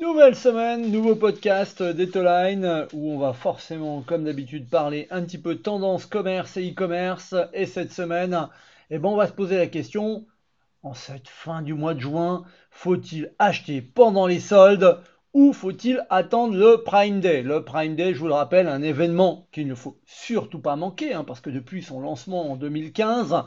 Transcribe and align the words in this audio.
Nouvelle 0.00 0.34
semaine, 0.34 0.90
nouveau 0.90 1.14
podcast 1.14 1.80
d'Etoline 1.80 2.88
où 2.92 3.12
on 3.12 3.18
va 3.18 3.32
forcément, 3.32 4.02
comme 4.02 4.24
d'habitude, 4.24 4.68
parler 4.68 5.06
un 5.12 5.22
petit 5.22 5.38
peu 5.38 5.54
tendance 5.54 6.04
commerce 6.04 6.56
et 6.56 6.68
e-commerce. 6.68 7.36
Et 7.52 7.64
cette 7.64 7.92
semaine, 7.92 8.48
eh 8.90 8.98
ben, 8.98 9.10
on 9.10 9.16
va 9.16 9.28
se 9.28 9.32
poser 9.32 9.56
la 9.56 9.68
question, 9.68 10.26
en 10.82 10.94
cette 10.94 11.28
fin 11.28 11.62
du 11.62 11.74
mois 11.74 11.94
de 11.94 12.00
juin, 12.00 12.44
faut-il 12.70 13.32
acheter 13.38 13.82
pendant 13.82 14.26
les 14.26 14.40
soldes 14.40 14.98
ou 15.32 15.52
faut-il 15.52 16.04
attendre 16.10 16.56
le 16.56 16.82
Prime 16.82 17.20
Day? 17.20 17.42
Le 17.42 17.62
Prime 17.62 17.94
Day, 17.94 18.14
je 18.14 18.18
vous 18.18 18.28
le 18.28 18.34
rappelle, 18.34 18.66
un 18.66 18.82
événement 18.82 19.46
qu'il 19.52 19.68
ne 19.68 19.76
faut 19.76 20.00
surtout 20.06 20.58
pas 20.58 20.74
manquer, 20.74 21.14
hein, 21.14 21.22
parce 21.22 21.40
que 21.40 21.50
depuis 21.50 21.82
son 21.82 22.00
lancement 22.00 22.50
en 22.50 22.56
2015, 22.56 23.44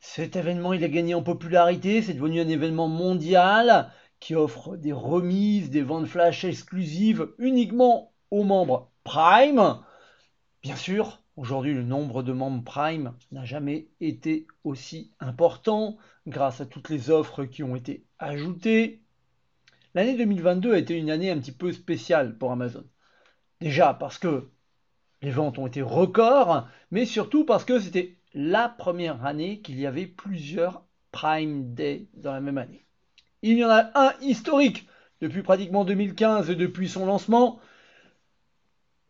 cet 0.00 0.34
événement 0.34 0.72
il 0.72 0.82
a 0.82 0.88
gagné 0.88 1.14
en 1.14 1.22
popularité, 1.22 2.02
c'est 2.02 2.14
devenu 2.14 2.40
un 2.40 2.48
événement 2.48 2.88
mondial 2.88 3.92
qui 4.22 4.36
offre 4.36 4.76
des 4.76 4.92
remises, 4.92 5.68
des 5.68 5.82
ventes 5.82 6.06
flash 6.06 6.44
exclusives 6.44 7.32
uniquement 7.38 8.12
aux 8.30 8.44
membres 8.44 8.92
Prime. 9.02 9.80
Bien 10.62 10.76
sûr, 10.76 11.24
aujourd'hui 11.36 11.74
le 11.74 11.82
nombre 11.82 12.22
de 12.22 12.32
membres 12.32 12.62
Prime 12.62 13.14
n'a 13.32 13.44
jamais 13.44 13.88
été 14.00 14.46
aussi 14.62 15.10
important 15.18 15.96
grâce 16.28 16.60
à 16.60 16.66
toutes 16.66 16.88
les 16.88 17.10
offres 17.10 17.44
qui 17.44 17.64
ont 17.64 17.74
été 17.74 18.06
ajoutées. 18.20 19.02
L'année 19.94 20.16
2022 20.16 20.72
a 20.72 20.78
été 20.78 20.96
une 20.96 21.10
année 21.10 21.32
un 21.32 21.38
petit 21.38 21.50
peu 21.50 21.72
spéciale 21.72 22.38
pour 22.38 22.52
Amazon. 22.52 22.84
Déjà 23.60 23.92
parce 23.92 24.18
que 24.18 24.52
les 25.20 25.30
ventes 25.32 25.58
ont 25.58 25.66
été 25.66 25.82
records, 25.82 26.68
mais 26.92 27.06
surtout 27.06 27.44
parce 27.44 27.64
que 27.64 27.80
c'était 27.80 28.18
la 28.34 28.68
première 28.68 29.26
année 29.26 29.62
qu'il 29.62 29.80
y 29.80 29.86
avait 29.86 30.06
plusieurs 30.06 30.86
Prime 31.10 31.74
Day 31.74 32.06
dans 32.14 32.32
la 32.32 32.40
même 32.40 32.58
année. 32.58 32.86
Il 33.42 33.58
y 33.58 33.64
en 33.64 33.70
a 33.70 33.90
un 33.94 34.14
historique 34.20 34.86
depuis 35.20 35.42
pratiquement 35.42 35.84
2015 35.84 36.50
et 36.50 36.54
depuis 36.54 36.88
son 36.88 37.06
lancement. 37.06 37.60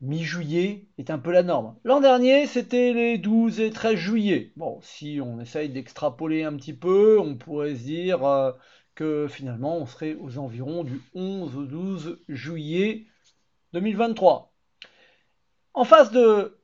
Mi-juillet 0.00 0.88
est 0.98 1.10
un 1.10 1.18
peu 1.18 1.30
la 1.30 1.42
norme. 1.42 1.76
L'an 1.84 2.00
dernier, 2.00 2.46
c'était 2.46 2.92
les 2.92 3.18
12 3.18 3.60
et 3.60 3.70
13 3.70 3.94
juillet. 3.94 4.52
Bon, 4.56 4.80
si 4.82 5.20
on 5.22 5.38
essaye 5.38 5.68
d'extrapoler 5.68 6.44
un 6.44 6.56
petit 6.56 6.72
peu, 6.72 7.20
on 7.20 7.36
pourrait 7.36 7.76
se 7.76 7.82
dire 7.82 8.24
euh, 8.24 8.52
que 8.94 9.28
finalement, 9.28 9.76
on 9.76 9.86
serait 9.86 10.14
aux 10.14 10.38
environs 10.38 10.82
du 10.82 11.00
11 11.14 11.56
au 11.56 11.64
12 11.64 12.18
juillet 12.28 13.06
2023. 13.74 14.52
En 15.74 15.84
face 15.84 16.10
de 16.10 16.58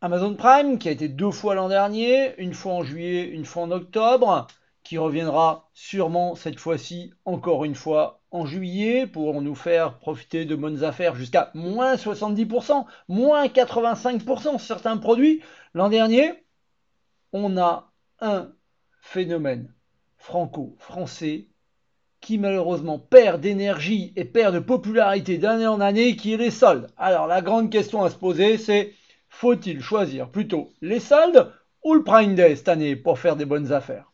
Amazon 0.00 0.34
Prime, 0.34 0.78
qui 0.78 0.88
a 0.88 0.92
été 0.92 1.08
deux 1.08 1.30
fois 1.30 1.54
l'an 1.54 1.68
dernier, 1.68 2.34
une 2.38 2.54
fois 2.54 2.72
en 2.72 2.82
juillet, 2.82 3.24
une 3.24 3.44
fois 3.44 3.62
en 3.62 3.70
octobre, 3.70 4.48
qui 4.90 4.98
reviendra 4.98 5.70
sûrement 5.72 6.34
cette 6.34 6.58
fois-ci 6.58 7.12
encore 7.24 7.64
une 7.64 7.76
fois 7.76 8.22
en 8.32 8.44
juillet 8.44 9.06
pour 9.06 9.40
nous 9.40 9.54
faire 9.54 10.00
profiter 10.00 10.44
de 10.44 10.56
bonnes 10.56 10.82
affaires 10.82 11.14
jusqu'à 11.14 11.52
moins 11.54 11.94
70%, 11.94 12.86
moins 13.06 13.46
85% 13.46 14.58
sur 14.58 14.58
certains 14.58 14.96
produits. 14.96 15.42
L'an 15.74 15.90
dernier, 15.90 16.32
on 17.32 17.56
a 17.56 17.92
un 18.20 18.50
phénomène 19.00 19.72
franco-français 20.16 21.46
qui 22.20 22.36
malheureusement 22.38 22.98
perd 22.98 23.40
d'énergie 23.40 24.12
et 24.16 24.24
perd 24.24 24.56
de 24.56 24.58
popularité 24.58 25.38
d'année 25.38 25.68
en 25.68 25.80
année, 25.80 26.16
qui 26.16 26.32
est 26.32 26.36
les 26.36 26.50
soldes. 26.50 26.88
Alors 26.96 27.28
la 27.28 27.42
grande 27.42 27.70
question 27.70 28.02
à 28.02 28.10
se 28.10 28.16
poser, 28.16 28.58
c'est 28.58 28.92
faut-il 29.28 29.82
choisir 29.82 30.32
plutôt 30.32 30.72
les 30.80 30.98
soldes 30.98 31.52
ou 31.84 31.94
le 31.94 32.02
Prime 32.02 32.34
Day 32.34 32.56
cette 32.56 32.68
année 32.68 32.96
pour 32.96 33.20
faire 33.20 33.36
des 33.36 33.44
bonnes 33.44 33.70
affaires? 33.70 34.09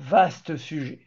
Vaste 0.00 0.56
sujet. 0.56 1.00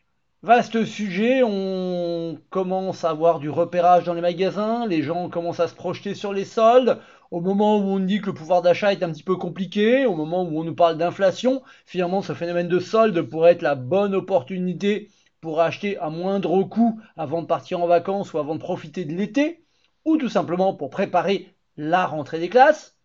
Vaste 0.44 0.84
sujet, 0.84 1.44
on 1.44 2.38
commence 2.50 3.06
à 3.06 3.12
avoir 3.12 3.40
du 3.40 3.50
repérage 3.50 4.04
dans 4.04 4.14
les 4.14 4.22
magasins, 4.22 4.86
les 4.86 5.02
gens 5.02 5.30
commencent 5.30 5.62
à 5.62 5.70
se 5.70 5.76
projeter 5.76 6.14
sur 6.14 6.34
les 6.34 6.44
soldes. 6.44 7.00
Au 7.32 7.40
moment 7.40 7.78
où 7.78 7.84
on 7.84 8.00
dit 8.00 8.20
que 8.20 8.26
le 8.26 8.34
pouvoir 8.34 8.62
d'achat 8.62 8.92
est 8.92 9.02
un 9.02 9.12
petit 9.12 9.24
peu 9.24 9.38
compliqué, 9.38 10.06
au 10.06 10.14
moment 10.14 10.44
où 10.44 10.60
on 10.60 10.66
nous 10.66 10.76
parle 10.76 10.98
d'inflation, 10.98 11.64
finalement 11.86 12.22
ce 12.22 12.34
phénomène 12.34 12.68
de 12.68 12.80
solde 12.80 13.22
pourrait 13.22 13.54
être 13.54 13.62
la 13.62 13.76
bonne 13.76 14.14
opportunité 14.14 15.10
pour 15.40 15.62
acheter 15.62 15.98
à 15.98 16.10
moindre 16.10 16.62
coût 16.64 17.00
avant 17.16 17.42
de 17.42 17.48
partir 17.48 17.80
en 17.82 17.88
vacances 17.88 18.34
ou 18.34 18.40
avant 18.40 18.56
de 18.56 18.60
profiter 18.60 19.06
de 19.06 19.14
l'été, 19.14 19.64
ou 20.04 20.18
tout 20.18 20.30
simplement 20.30 20.74
pour 20.74 20.90
préparer 20.90 21.56
la 21.78 22.06
rentrée 22.06 22.40
des 22.40 22.50
classes. 22.50 22.98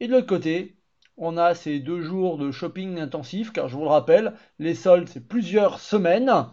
Et 0.00 0.08
de 0.08 0.12
l'autre 0.12 0.26
côté, 0.26 0.76
on 1.16 1.36
a 1.36 1.54
ces 1.54 1.78
deux 1.78 2.02
jours 2.02 2.38
de 2.38 2.50
shopping 2.50 2.98
intensif, 2.98 3.52
car 3.52 3.68
je 3.68 3.76
vous 3.76 3.82
le 3.82 3.88
rappelle, 3.88 4.34
les 4.58 4.74
soldes 4.74 5.08
c'est 5.08 5.26
plusieurs 5.26 5.80
semaines, 5.80 6.48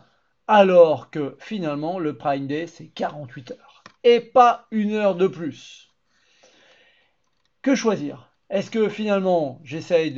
alors 0.47 1.09
que 1.09 1.35
finalement 1.39 1.99
le 1.99 2.17
Prime 2.17 2.47
Day 2.47 2.67
c'est 2.67 2.87
48 2.87 3.51
heures. 3.51 3.83
Et 4.03 4.19
pas 4.19 4.67
une 4.71 4.93
heure 4.93 5.15
de 5.15 5.27
plus. 5.27 5.93
Que 7.61 7.75
choisir? 7.75 8.31
Est-ce 8.49 8.71
que 8.71 8.89
finalement 8.89 9.61
j'essaye 9.63 10.11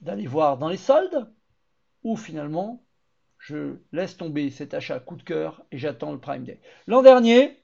d'aller 0.00 0.26
voir 0.26 0.58
dans 0.58 0.68
les 0.68 0.76
soldes? 0.76 1.30
Ou 2.02 2.16
finalement 2.16 2.82
je 3.38 3.76
laisse 3.92 4.16
tomber 4.16 4.50
cet 4.50 4.74
achat 4.74 4.98
coup 4.98 5.16
de 5.16 5.22
cœur 5.22 5.64
et 5.70 5.78
j'attends 5.78 6.12
le 6.12 6.18
Prime 6.18 6.44
Day? 6.44 6.60
L'an 6.86 7.02
dernier, 7.02 7.62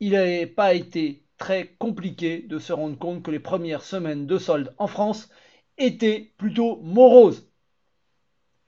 il 0.00 0.12
n'avait 0.12 0.46
pas 0.46 0.74
été 0.74 1.27
très 1.38 1.74
compliqué 1.78 2.40
de 2.40 2.58
se 2.58 2.72
rendre 2.72 2.98
compte 2.98 3.22
que 3.22 3.30
les 3.30 3.38
premières 3.38 3.82
semaines 3.82 4.26
de 4.26 4.38
solde 4.38 4.74
en 4.76 4.86
France 4.86 5.30
étaient 5.78 6.32
plutôt 6.36 6.80
moroses. 6.82 7.48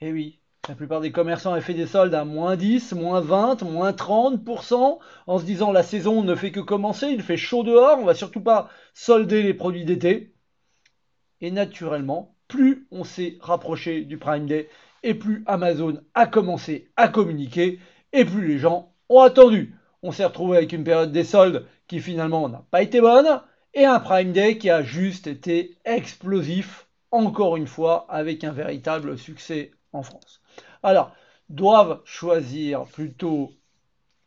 Eh 0.00 0.12
oui, 0.12 0.40
la 0.68 0.74
plupart 0.74 1.00
des 1.00 1.12
commerçants 1.12 1.52
avaient 1.52 1.60
fait 1.60 1.74
des 1.74 1.86
soldes 1.86 2.14
à 2.14 2.24
moins 2.24 2.56
10, 2.56 2.92
moins 2.92 3.20
20, 3.20 3.62
moins 3.62 3.90
30%, 3.90 4.98
en 5.26 5.38
se 5.38 5.44
disant 5.44 5.72
la 5.72 5.82
saison 5.82 6.22
ne 6.22 6.34
fait 6.34 6.52
que 6.52 6.60
commencer, 6.60 7.08
il 7.08 7.22
fait 7.22 7.36
chaud 7.36 7.64
dehors, 7.64 7.98
on 7.98 8.04
va 8.04 8.14
surtout 8.14 8.40
pas 8.40 8.70
solder 8.94 9.42
les 9.42 9.54
produits 9.54 9.84
d'été. 9.84 10.32
Et 11.40 11.50
naturellement, 11.50 12.36
plus 12.46 12.86
on 12.90 13.04
s'est 13.04 13.38
rapproché 13.40 14.02
du 14.04 14.16
Prime 14.18 14.46
Day, 14.46 14.68
et 15.02 15.14
plus 15.14 15.42
Amazon 15.46 16.00
a 16.14 16.26
commencé 16.26 16.90
à 16.96 17.08
communiquer, 17.08 17.80
et 18.12 18.24
plus 18.24 18.46
les 18.46 18.58
gens 18.58 18.94
ont 19.08 19.20
attendu. 19.20 19.74
On 20.02 20.12
s'est 20.12 20.24
retrouvé 20.24 20.58
avec 20.58 20.72
une 20.72 20.84
période 20.84 21.12
des 21.12 21.24
soldes 21.24 21.66
qui 21.90 21.98
finalement 21.98 22.48
n'a 22.48 22.64
pas 22.70 22.82
été 22.82 23.00
bonne, 23.00 23.42
et 23.74 23.84
un 23.84 23.98
Prime 23.98 24.30
Day 24.30 24.58
qui 24.58 24.70
a 24.70 24.80
juste 24.80 25.26
été 25.26 25.76
explosif, 25.84 26.86
encore 27.10 27.56
une 27.56 27.66
fois, 27.66 28.06
avec 28.08 28.44
un 28.44 28.52
véritable 28.52 29.18
succès 29.18 29.72
en 29.92 30.04
France. 30.04 30.40
Alors, 30.84 31.12
doivent 31.48 32.00
choisir 32.04 32.84
plutôt 32.84 33.50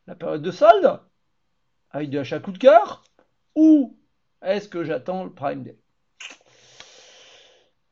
la 0.07 0.15
période 0.15 0.41
de 0.41 0.51
solde, 0.51 0.99
avec 1.91 2.09
de 2.09 2.17
l'achat 2.17 2.39
coup 2.39 2.51
de 2.51 2.57
cœur, 2.57 3.01
ou 3.55 3.95
est-ce 4.41 4.67
que 4.67 4.83
j'attends 4.83 5.23
le 5.23 5.31
Prime 5.31 5.63
Day? 5.63 5.77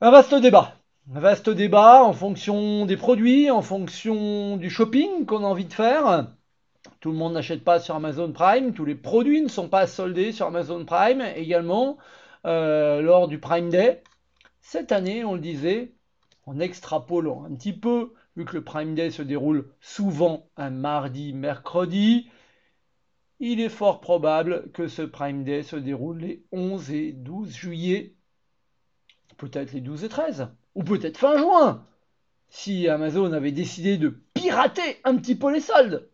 Un 0.02 0.12
vaste 0.12 0.36
débat. 0.36 0.76
Un 1.16 1.22
vaste 1.22 1.50
débat 1.50 2.04
en 2.04 2.12
fonction 2.12 2.86
des 2.86 2.98
produits, 2.98 3.50
en 3.50 3.62
fonction 3.62 4.58
du 4.58 4.70
shopping 4.70 5.26
qu'on 5.26 5.46
a 5.46 5.48
envie 5.48 5.64
de 5.64 5.72
faire. 5.72 6.28
Tout 7.02 7.12
le 7.12 7.18
monde 7.18 7.34
n'achète 7.34 7.64
pas 7.64 7.80
sur 7.80 7.96
Amazon 7.96 8.32
Prime, 8.32 8.74
tous 8.74 8.86
les 8.86 8.94
produits 8.94 9.42
ne 9.42 9.48
sont 9.48 9.68
pas 9.68 9.88
soldés 9.88 10.32
sur 10.32 10.46
Amazon 10.46 10.86
Prime 10.86 11.22
également 11.36 11.98
euh, 12.46 13.02
lors 13.02 13.28
du 13.28 13.40
Prime 13.40 13.70
Day. 13.70 14.04
Cette 14.62 14.92
année, 14.92 15.26
on 15.26 15.34
le 15.34 15.40
disait, 15.40 15.96
en 16.46 16.60
extrapolant 16.60 17.44
un 17.44 17.56
petit 17.56 17.74
peu, 17.74 18.14
vu 18.36 18.46
que 18.46 18.56
le 18.56 18.64
Prime 18.64 18.94
Day 18.94 19.10
se 19.10 19.24
déroule 19.24 19.74
souvent 19.80 20.48
un 20.58 20.70
mardi, 20.70 21.34
mercredi, 21.34 22.30
il 23.40 23.60
est 23.60 23.70
fort 23.70 24.00
probable 24.00 24.72
que 24.72 24.88
ce 24.88 25.02
Prime 25.02 25.44
Day 25.44 25.64
se 25.64 25.78
déroule 25.78 26.20
les 26.20 26.46
11 26.52 26.92
et 26.92 27.14
12 27.14 27.52
juillet, 27.52 28.14
peut-être 29.38 29.74
les 29.74 29.82
12 29.82 30.04
et 30.04 30.10
13, 30.10 30.50
ou 30.76 30.84
peut-être 30.84 31.18
fin 31.18 31.36
juin, 31.40 31.84
si 32.50 32.88
Amazon 32.88 33.34
avait 33.34 33.52
décidé 33.52 33.98
de 33.98 34.10
pirater 34.36 35.00
un 35.04 35.18
petit 35.18 35.36
peu 35.36 35.52
les 35.52 35.62
soldes. 35.62 36.08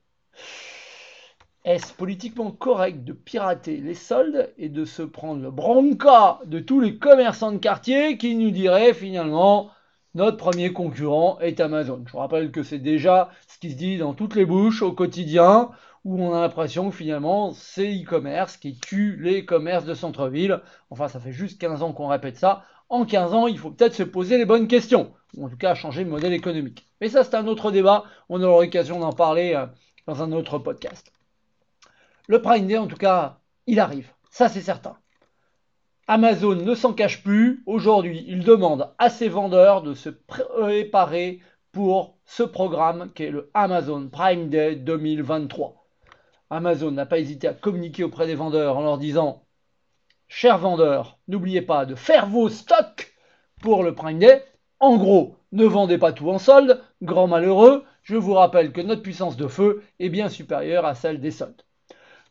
Est-ce 1.68 1.92
politiquement 1.92 2.52
correct 2.52 3.04
de 3.04 3.12
pirater 3.12 3.81
les 3.81 3.94
soldes 3.94 4.54
et 4.58 4.69
de 4.69 4.86
se 4.86 5.02
prendre 5.02 5.42
le 5.42 5.52
bronca 5.52 6.40
de 6.46 6.60
tous 6.60 6.80
les 6.80 6.98
commerçants 6.98 7.52
de 7.52 7.58
quartier 7.58 8.18
qui 8.18 8.36
nous 8.36 8.52
diraient 8.52 8.94
finalement 8.94 9.69
notre 10.16 10.38
premier 10.38 10.72
concurrent 10.72 11.38
est 11.42 11.60
Amazon? 11.60 12.06
Je 12.08 12.14
vous 12.14 12.19
rappelle 12.19 12.52
que 12.52 12.64
c'est 12.64 12.80
déjà 12.80 13.31
ce 13.50 13.60
qui 13.60 13.72
se 13.72 13.75
dit 13.75 13.98
dans 13.98 14.14
toutes 14.14 14.36
les 14.36 14.46
bouches 14.46 14.81
au 14.81 14.94
quotidien 14.94 15.72
où 16.06 16.24
on 16.24 16.34
a 16.34 16.40
l'impression 16.40 16.90
que 16.90 16.96
finalement 16.96 17.52
c'est 17.52 18.02
e-commerce 18.02 18.56
qui 18.56 18.80
tue 18.80 19.18
les 19.22 19.44
commerces 19.44 19.84
de 19.84 19.94
centre-ville. 19.94 20.62
Enfin, 20.90 21.10
ça 21.10 21.19
fait 21.19 21.34
juste 21.34 21.60
15 21.60 21.84
ans 21.84 21.92
qu'on 21.92 22.08
répète 22.08 22.38
ça. 22.38 22.64
En 22.88 23.04
15 23.04 23.34
ans, 23.34 23.48
il 23.48 23.58
faut 23.58 23.72
peut-être 23.72 23.94
se 23.94 24.04
poser 24.04 24.38
les 24.38 24.46
bonnes 24.46 24.69
questions, 24.69 25.12
ou 25.36 25.46
en 25.46 25.50
tout 25.50 25.58
cas 25.58 25.75
changer 25.75 26.06
le 26.06 26.10
modèle 26.10 26.31
économique. 26.31 26.86
Mais 27.02 27.10
ça, 27.10 27.25
c'est 27.25 27.36
un 27.36 27.46
autre 27.46 27.72
débat. 27.72 28.06
On 28.30 28.42
aura 28.42 28.64
l'occasion 28.64 29.00
d'en 29.02 29.12
parler 29.12 29.54
euh, 29.54 29.66
dans 30.08 30.24
un 30.24 30.31
autre 30.31 30.60
podcast. 30.60 31.12
Le 32.30 32.42
Prime 32.42 32.68
Day, 32.68 32.78
en 32.78 32.88
tout 32.88 32.98
cas, 32.98 33.40
il 33.68 33.80
arrive. 33.80 34.12
Ça, 34.32 34.50
c'est 34.50 34.60
certain. 34.60 34.98
Amazon 36.08 36.56
ne 36.56 36.76
s'en 36.76 36.92
cache 36.92 37.24
plus. 37.24 37.64
Aujourd'hui, 37.66 38.26
il 38.28 38.44
demande 38.44 38.94
à 38.98 39.10
ses 39.10 39.30
vendeurs 39.30 39.82
de 39.82 39.94
se 39.94 40.10
préparer 40.10 41.40
pour 41.72 42.18
ce 42.26 42.44
programme 42.44 43.14
qui 43.14 43.24
est 43.24 43.32
le 43.32 43.50
Amazon 43.54 44.10
Prime 44.10 44.50
Day 44.50 44.76
2023. 44.76 45.88
Amazon 46.50 46.92
n'a 46.92 47.06
pas 47.06 47.20
hésité 47.20 47.48
à 47.48 47.54
communiquer 47.54 48.04
auprès 48.04 48.28
des 48.28 48.36
vendeurs 48.36 48.78
en 48.78 48.84
leur 48.84 48.98
disant 48.98 49.46
Chers 50.28 50.58
vendeurs, 50.58 51.20
n'oubliez 51.30 51.62
pas 51.62 51.86
de 51.86 51.96
faire 51.96 52.28
vos 52.28 52.50
stocks 52.50 53.14
pour 53.62 53.84
le 53.84 53.96
Prime 53.96 54.20
Day. 54.20 54.44
En 54.82 54.98
gros, 54.98 55.38
ne 55.54 55.64
vendez 55.64 55.98
pas 55.98 56.12
tout 56.12 56.30
en 56.30 56.40
solde, 56.40 56.84
grand 57.02 57.28
malheureux. 57.28 57.86
Je 58.04 58.18
vous 58.18 58.34
rappelle 58.34 58.74
que 58.74 58.82
notre 58.82 59.02
puissance 59.02 59.38
de 59.38 59.48
feu 59.48 59.82
est 60.00 60.10
bien 60.10 60.28
supérieure 60.28 60.86
à 60.86 60.94
celle 60.94 61.22
des 61.22 61.32
soldes. 61.32 61.64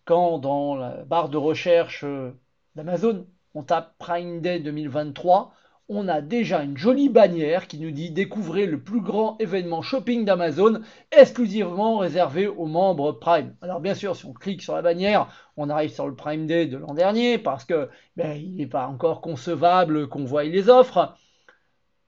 Quand 0.06 0.38
dans 0.38 0.76
la 0.76 1.04
barre 1.04 1.28
de 1.28 1.36
recherche 1.36 2.04
euh, 2.04 2.30
d'Amazon, 2.76 3.26
on 3.54 3.64
tape 3.64 3.92
Prime 3.98 4.40
Day 4.40 4.60
2023, 4.60 5.52
on 5.88 6.06
a 6.06 6.20
déjà 6.20 6.62
une 6.62 6.76
jolie 6.76 7.08
bannière 7.08 7.66
qui 7.66 7.78
nous 7.80 7.90
dit 7.90 8.10
découvrez 8.10 8.66
le 8.66 8.80
plus 8.80 9.00
grand 9.00 9.36
événement 9.38 9.82
shopping 9.82 10.24
d'Amazon 10.24 10.80
exclusivement 11.10 11.98
réservé 11.98 12.46
aux 12.46 12.66
membres 12.66 13.12
Prime. 13.12 13.56
Alors 13.60 13.80
bien 13.80 13.94
sûr, 13.94 14.14
si 14.14 14.26
on 14.26 14.32
clique 14.32 14.62
sur 14.62 14.76
la 14.76 14.82
bannière, 14.82 15.26
on 15.56 15.70
arrive 15.70 15.90
sur 15.90 16.06
le 16.06 16.14
Prime 16.14 16.46
Day 16.46 16.66
de 16.66 16.76
l'an 16.76 16.94
dernier 16.94 17.38
parce 17.38 17.64
que 17.64 17.88
ben, 18.16 18.36
il 18.36 18.54
n'est 18.54 18.68
pas 18.68 18.86
encore 18.86 19.20
concevable 19.20 20.08
qu'on 20.08 20.24
voie 20.24 20.44
les 20.44 20.68
offres. 20.68 21.16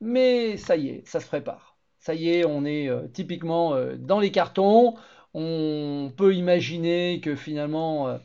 Mais 0.00 0.56
ça 0.56 0.76
y 0.76 0.88
est, 0.90 1.02
ça 1.04 1.18
se 1.18 1.26
prépare. 1.26 1.76
Ça 1.98 2.14
y 2.14 2.30
est, 2.30 2.44
on 2.44 2.64
est 2.64 2.88
euh, 2.88 3.08
typiquement 3.08 3.74
euh, 3.74 3.96
dans 3.96 4.20
les 4.20 4.30
cartons. 4.30 4.94
On 5.34 6.12
peut 6.16 6.34
imaginer 6.34 7.20
que 7.20 7.36
finalement 7.36 8.08
euh, 8.08 8.19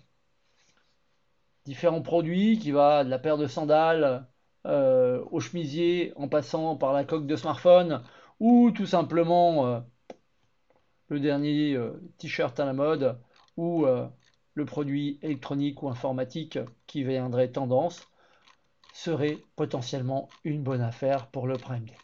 différents 1.65 2.01
produits 2.01 2.59
qui 2.59 2.71
va 2.71 3.03
de 3.03 3.09
la 3.09 3.19
paire 3.19 3.37
de 3.37 3.47
sandales 3.47 4.27
euh, 4.65 5.23
au 5.31 5.39
chemisier 5.39 6.13
en 6.15 6.27
passant 6.27 6.75
par 6.75 6.93
la 6.93 7.03
coque 7.03 7.27
de 7.27 7.35
smartphone 7.35 8.01
ou 8.39 8.71
tout 8.71 8.85
simplement 8.85 9.67
euh, 9.67 9.79
le 11.09 11.19
dernier 11.19 11.77
t-shirt 12.17 12.59
à 12.59 12.65
la 12.65 12.73
mode 12.73 13.19
ou 13.57 13.85
le 14.55 14.65
produit 14.65 15.19
électronique 15.21 15.83
ou 15.83 15.89
informatique 15.89 16.57
qui 16.87 17.03
viendrait 17.03 17.51
tendance 17.51 18.07
serait 18.93 19.37
potentiellement 19.55 20.29
une 20.43 20.63
bonne 20.63 20.81
affaire 20.81 21.27
pour 21.27 21.45
le 21.45 21.57
Prime 21.57 21.85
Day. 21.85 21.97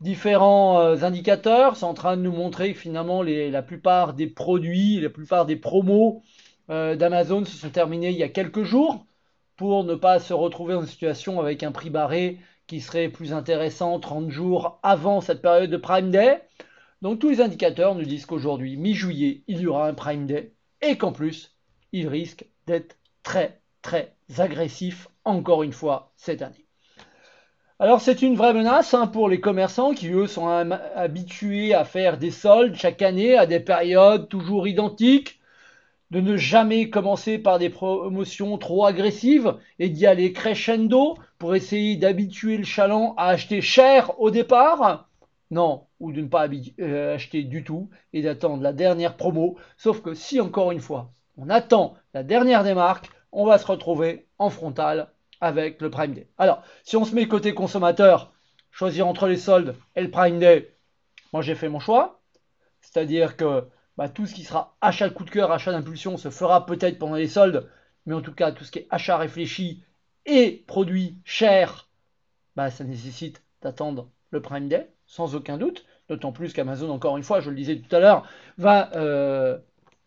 Différents 0.00 1.02
indicateurs 1.02 1.76
sont 1.76 1.86
en 1.86 1.94
train 1.94 2.16
de 2.16 2.22
nous 2.22 2.32
montrer 2.32 2.72
que 2.72 2.78
finalement 2.78 3.22
la 3.22 3.62
plupart 3.62 4.14
des 4.14 4.26
produits, 4.26 4.98
la 5.00 5.10
plupart 5.10 5.44
des 5.44 5.56
promos 5.56 6.22
d'Amazon 6.68 7.44
se 7.44 7.56
sont 7.56 7.70
terminés 7.70 8.10
il 8.10 8.16
y 8.16 8.22
a 8.22 8.28
quelques 8.28 8.62
jours 8.62 9.04
pour 9.56 9.84
ne 9.84 9.94
pas 9.94 10.18
se 10.18 10.32
retrouver 10.32 10.74
une 10.74 10.86
situation 10.86 11.38
avec 11.38 11.62
un 11.62 11.70
prix 11.70 11.90
barré 11.90 12.38
qui 12.66 12.80
serait 12.80 13.10
plus 13.10 13.34
intéressant 13.34 14.00
30 14.00 14.30
jours 14.30 14.78
avant 14.82 15.20
cette 15.20 15.42
période 15.42 15.70
de 15.70 15.76
Prime 15.76 16.10
Day. 16.10 16.40
Donc 17.02 17.18
tous 17.18 17.28
les 17.28 17.42
indicateurs 17.42 17.94
nous 17.94 18.04
disent 18.04 18.24
qu'aujourd'hui, 18.24 18.78
mi-juillet, 18.78 19.42
il 19.48 19.60
y 19.60 19.66
aura 19.66 19.86
un 19.86 19.94
Prime 19.94 20.24
Day 20.24 20.54
et 20.80 20.96
qu'en 20.96 21.12
plus, 21.12 21.58
il 21.92 22.08
risque 22.08 22.46
d'être 22.66 22.96
très 23.22 23.60
très 23.82 24.14
agressif 24.38 25.08
encore 25.24 25.62
une 25.62 25.72
fois 25.72 26.12
cette 26.16 26.40
année. 26.40 26.69
Alors 27.80 28.02
c'est 28.02 28.20
une 28.20 28.36
vraie 28.36 28.52
menace 28.52 28.92
hein, 28.92 29.06
pour 29.06 29.26
les 29.26 29.40
commerçants 29.40 29.94
qui 29.94 30.10
eux 30.10 30.26
sont 30.26 30.48
habitués 30.48 31.72
à 31.72 31.86
faire 31.86 32.18
des 32.18 32.30
soldes 32.30 32.74
chaque 32.74 33.00
année 33.00 33.38
à 33.38 33.46
des 33.46 33.58
périodes 33.58 34.28
toujours 34.28 34.68
identiques 34.68 35.40
de 36.10 36.20
ne 36.20 36.36
jamais 36.36 36.90
commencer 36.90 37.38
par 37.38 37.58
des 37.58 37.70
promotions 37.70 38.58
trop 38.58 38.84
agressives 38.84 39.56
et 39.78 39.88
d'y 39.88 40.06
aller 40.06 40.34
crescendo 40.34 41.16
pour 41.38 41.54
essayer 41.54 41.96
d'habituer 41.96 42.58
le 42.58 42.64
chaland 42.64 43.14
à 43.16 43.28
acheter 43.28 43.62
cher 43.62 44.20
au 44.20 44.30
départ 44.30 45.08
Non, 45.50 45.86
ou 46.00 46.12
de 46.12 46.20
ne 46.20 46.28
pas 46.28 46.48
euh, 46.80 47.14
acheter 47.14 47.44
du 47.44 47.64
tout 47.64 47.88
et 48.12 48.20
d'attendre 48.20 48.62
la 48.62 48.74
dernière 48.74 49.16
promo. 49.16 49.56
Sauf 49.78 50.02
que 50.02 50.12
si 50.12 50.38
encore 50.38 50.70
une 50.70 50.80
fois, 50.80 51.12
on 51.38 51.48
attend 51.48 51.94
la 52.12 52.24
dernière 52.24 52.62
des 52.62 52.74
marques, 52.74 53.08
on 53.32 53.46
va 53.46 53.56
se 53.56 53.66
retrouver 53.66 54.26
en 54.38 54.50
frontal 54.50 55.08
avec 55.40 55.80
le 55.80 55.90
Prime 55.90 56.14
Day. 56.14 56.28
Alors, 56.38 56.62
si 56.82 56.96
on 56.96 57.04
se 57.04 57.14
met 57.14 57.28
côté 57.28 57.54
consommateur, 57.54 58.32
choisir 58.70 59.06
entre 59.06 59.26
les 59.26 59.36
soldes 59.36 59.76
et 59.96 60.02
le 60.02 60.10
Prime 60.10 60.38
Day, 60.38 60.74
moi 61.32 61.42
j'ai 61.42 61.54
fait 61.54 61.68
mon 61.68 61.80
choix. 61.80 62.20
C'est-à-dire 62.80 63.36
que 63.36 63.64
bah, 63.96 64.08
tout 64.08 64.26
ce 64.26 64.34
qui 64.34 64.44
sera 64.44 64.76
achat 64.80 65.08
de 65.08 65.14
coup 65.14 65.24
de 65.24 65.30
cœur, 65.30 65.52
achat 65.52 65.72
d'impulsion 65.72 66.16
se 66.16 66.30
fera 66.30 66.66
peut-être 66.66 66.98
pendant 66.98 67.16
les 67.16 67.28
soldes, 67.28 67.68
mais 68.06 68.14
en 68.14 68.22
tout 68.22 68.34
cas 68.34 68.52
tout 68.52 68.64
ce 68.64 68.70
qui 68.70 68.80
est 68.80 68.86
achat 68.90 69.18
réfléchi 69.18 69.84
et 70.26 70.64
produit 70.66 71.18
cher, 71.24 71.88
bah, 72.56 72.70
ça 72.70 72.84
nécessite 72.84 73.42
d'attendre 73.62 74.10
le 74.30 74.40
Prime 74.40 74.68
Day, 74.68 74.90
sans 75.06 75.34
aucun 75.34 75.58
doute, 75.58 75.84
d'autant 76.08 76.32
plus 76.32 76.52
qu'Amazon, 76.52 76.90
encore 76.90 77.16
une 77.16 77.22
fois, 77.22 77.40
je 77.40 77.50
le 77.50 77.56
disais 77.56 77.76
tout 77.76 77.94
à 77.94 78.00
l'heure, 78.00 78.26
va 78.58 78.90
euh, 78.94 79.58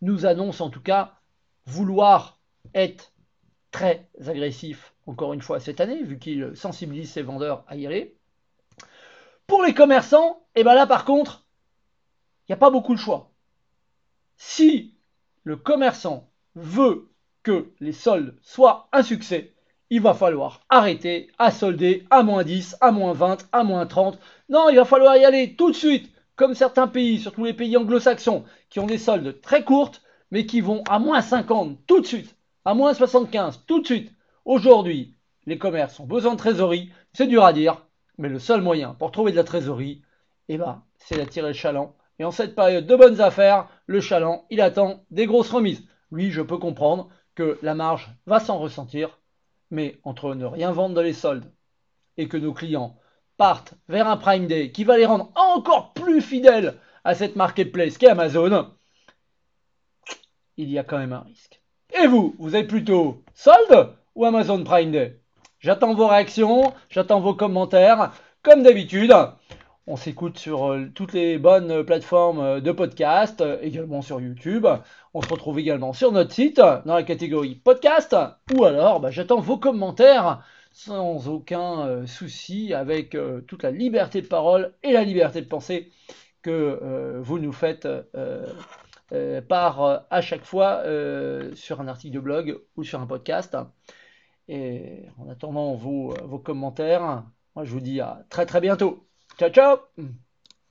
nous 0.02 0.26
annonce 0.26 0.62
en 0.62 0.70
tout 0.70 0.82
cas 0.82 1.14
vouloir 1.66 2.40
être 2.74 3.14
très 3.72 4.08
agressif, 4.26 4.93
encore 5.08 5.34
une 5.34 5.42
fois, 5.42 5.60
cette 5.60 5.82
année, 5.82 6.04
vu 6.04 6.18
qu'il 6.20 6.56
sensibilise 6.56 7.12
ses 7.12 7.22
vendeurs 7.22 7.64
à 7.68 7.76
y 7.76 7.86
aller. 7.86 8.16
Pour 9.48 9.64
les 9.64 9.74
commerçants, 9.74 10.44
et 10.56 10.62
eh 10.62 10.64
ben 10.64 10.74
là 10.74 10.88
par 10.88 11.06
contre, 11.06 11.46
il 12.48 12.52
n'y 12.52 12.54
a 12.54 12.58
pas 12.58 12.70
beaucoup 12.70 12.94
de 12.94 13.00
choix. 13.00 13.32
Si 14.38 14.96
le 15.44 15.58
commerçant 15.58 16.30
veut 16.56 17.10
que 17.44 17.72
les 17.80 17.92
soldes 17.92 18.38
soient 18.42 18.88
un 18.92 19.04
succès, 19.04 19.54
il 19.90 20.02
va 20.02 20.14
falloir 20.14 20.62
arrêter 20.70 21.30
à 21.38 21.52
solder 21.52 22.06
à 22.10 22.24
moins 22.24 22.44
10, 22.44 22.78
à 22.82 22.92
moins 22.92 23.14
20, 23.14 23.48
à 23.52 23.64
moins 23.64 23.86
30. 23.86 24.18
Non, 24.50 24.70
il 24.70 24.76
va 24.78 24.86
falloir 24.86 25.18
y 25.18 25.26
aller 25.26 25.56
tout 25.56 25.70
de 25.70 25.76
suite, 25.76 26.10
comme 26.36 26.56
certains 26.56 26.88
pays, 26.88 27.20
surtout 27.20 27.46
les 27.46 27.54
pays 27.54 27.78
anglo-saxons, 27.78 28.46
qui 28.70 28.80
ont 28.80 28.88
des 28.88 28.98
soldes 28.98 29.40
très 29.42 29.64
courtes, 29.64 30.02
mais 30.32 30.46
qui 30.46 30.62
vont 30.62 30.84
à 30.90 30.98
moins 30.98 31.22
50 31.22 31.78
tout 31.86 32.00
de 32.00 32.06
suite, 32.06 32.36
à 32.66 32.74
moins 32.74 32.94
75 32.94 33.66
tout 33.68 33.82
de 33.82 33.86
suite. 33.86 34.12
Aujourd'hui, 34.46 35.16
les 35.46 35.58
commerces 35.58 36.00
ont 36.00 36.06
besoin 36.06 36.34
de 36.34 36.38
trésorerie, 36.38 36.92
c'est 37.14 37.28
dur 37.28 37.44
à 37.44 37.54
dire, 37.54 37.86
mais 38.18 38.30
le 38.30 38.40
seul 38.40 38.62
moyen 38.62 38.94
pour 38.94 39.12
trouver 39.12 39.32
de 39.32 39.38
la 39.38 39.44
trésorerie, 39.44 40.02
eh 40.50 40.58
ben, 40.58 40.84
c'est 40.98 41.18
d'attirer 41.18 41.50
le 41.50 41.54
chaland 41.54 41.96
et 42.20 42.26
en 42.26 42.32
cette 42.32 42.56
période 42.56 42.86
de 42.86 42.96
bonnes 42.96 43.22
affaires, 43.22 43.68
le 43.88 44.00
chaland, 44.00 44.46
il 44.50 44.62
attend 44.62 45.04
des 45.10 45.26
grosses 45.26 45.50
remises. 45.50 45.84
Oui, 46.12 46.30
je 46.30 46.42
peux 46.42 46.58
comprendre 46.58 47.10
que 47.36 47.58
la 47.62 47.74
marge 47.74 48.10
va 48.28 48.40
s'en 48.40 48.60
ressentir, 48.60 49.20
mais 49.72 50.00
entre 50.04 50.36
ne 50.36 50.46
rien 50.46 50.72
vendre 50.72 50.96
dans 50.96 51.02
les 51.02 51.14
soldes 51.14 51.52
et 52.18 52.28
que 52.28 52.38
nos 52.38 52.54
clients 52.54 52.98
partent 53.38 53.74
vers 53.88 54.08
un 54.08 54.18
Prime 54.18 54.46
Day 54.46 54.72
qui 54.72 54.84
va 54.84 54.98
les 54.98 55.08
rendre 55.08 55.32
encore 55.36 55.94
plus 55.94 56.22
fidèles 56.22 56.76
à 57.04 57.16
cette 57.16 57.36
marketplace 57.36 57.98
qu'est 57.98 58.10
Amazon, 58.10 58.72
il 60.58 60.70
y 60.70 60.78
a 60.78 60.84
quand 60.84 61.00
même 61.00 61.14
un 61.14 61.22
risque. 61.22 61.62
Et 62.00 62.06
vous, 62.06 62.36
vous 62.38 62.56
êtes 62.56 62.68
plutôt 62.68 63.24
solde 63.34 63.96
ou 64.16 64.26
Amazon 64.26 64.64
Prime 64.64 64.92
Day 64.92 65.20
J'attends 65.60 65.94
vos 65.94 66.08
réactions, 66.08 66.74
j'attends 66.90 67.22
vos 67.22 67.34
commentaires, 67.34 68.12
comme 68.42 68.64
d'habitude. 68.64 69.14
On 69.88 69.96
s'écoute 69.98 70.38
sur 70.38 70.72
euh, 70.72 70.90
toutes 70.94 71.12
les 71.14 71.38
bonnes 71.38 71.86
plateformes 71.86 72.40
euh, 72.40 72.60
de 72.62 72.72
podcast, 72.72 73.42
euh, 73.42 73.58
également 73.62 74.02
sur 74.02 74.22
YouTube. 74.22 74.66
On 75.14 75.22
se 75.22 75.28
retrouve 75.28 75.60
également 75.60 75.92
sur 75.92 76.12
notre 76.14 76.34
site 76.34 76.58
dans 76.58 76.96
la 76.96 77.04
catégorie 77.04 77.56
podcast. 77.56 78.16
Ou 78.54 78.64
alors, 78.64 79.00
bah, 79.00 79.10
j'attends 79.10 79.40
vos 79.40 79.58
commentaires 79.58 80.44
sans 80.72 81.30
aucun 81.30 82.08
souci, 82.08 82.74
avec 82.74 83.16
toute 83.46 83.62
la 83.62 83.70
liberté 83.70 84.24
de 84.24 84.28
parole 84.28 84.74
et 84.82 84.92
la 84.92 85.04
liberté 85.04 85.40
de 85.40 85.48
penser 85.48 85.92
que 86.42 87.20
vous 87.20 87.38
nous 87.38 87.52
faites 87.52 87.88
part 89.48 90.06
à 90.10 90.22
chaque 90.22 90.44
fois 90.44 90.82
sur 91.54 91.80
un 91.80 91.88
article 91.88 92.16
de 92.16 92.20
blog 92.20 92.60
ou 92.76 92.84
sur 92.84 93.00
un 93.00 93.06
podcast. 93.06 93.56
Et 94.48 95.06
en 95.18 95.30
attendant 95.30 95.76
vos, 95.76 96.14
vos 96.26 96.40
commentaires, 96.40 97.26
moi 97.56 97.66
je 97.66 97.72
vous 97.72 97.80
dis 97.82 98.02
à 98.02 98.26
très 98.30 98.46
très 98.46 98.62
bientôt. 98.62 99.08
Ciao, 99.38 99.50
ciao 99.50 99.78